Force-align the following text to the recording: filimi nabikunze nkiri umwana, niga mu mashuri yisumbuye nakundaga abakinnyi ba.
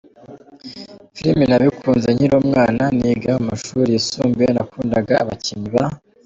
filimi 1.15 1.45
nabikunze 1.47 2.07
nkiri 2.15 2.35
umwana, 2.43 2.83
niga 2.99 3.31
mu 3.39 3.43
mashuri 3.49 3.89
yisumbuye 3.95 4.47
nakundaga 4.51 5.13
abakinnyi 5.23 5.69
ba. 5.75 5.83